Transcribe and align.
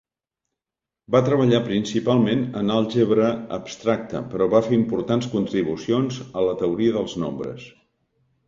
Va 1.15 1.19
treballar 1.27 1.59
principalment 1.67 2.41
en 2.63 2.73
àlgebra 2.77 3.27
abstracta, 3.59 4.23
però 4.33 4.49
va 4.55 4.63
fer 4.69 4.75
importants 4.79 5.31
contribucions 5.37 6.19
a 6.43 6.47
la 6.49 6.57
teoria 6.63 6.97
dels 6.97 7.19
nombres. 7.27 7.71